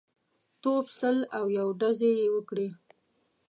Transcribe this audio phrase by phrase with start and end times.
[0.61, 2.67] توپ سل او یو ډزې یې وکړې.